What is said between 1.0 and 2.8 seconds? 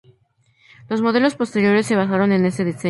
modelos posteriores se basaron en ese diseño.